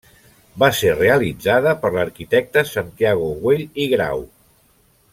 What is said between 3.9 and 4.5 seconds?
Grau.